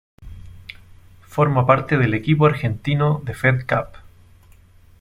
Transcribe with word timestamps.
Forma 1.27 1.67
parte 1.67 1.95
del 1.99 2.15
Equipo 2.15 2.47
argentino 2.47 3.21
de 3.23 3.35
Fed 3.35 3.67
Cup. 3.67 3.97